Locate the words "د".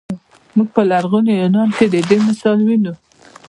1.93-1.95